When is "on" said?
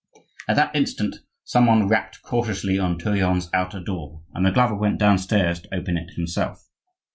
2.79-2.97